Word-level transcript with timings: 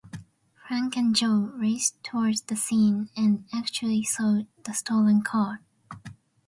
Frank 0.67 0.97
and 0.97 1.15
Joe 1.15 1.51
raced 1.55 2.03
towards 2.03 2.41
the 2.41 2.55
scene 2.55 3.11
and 3.15 3.45
actually 3.53 4.01
saw 4.03 4.41
the 4.63 4.73
stolen 4.73 5.21
car. 5.21 5.59